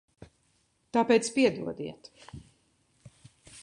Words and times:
Tāpēc 0.97 1.29
piedodiet. 1.37 2.11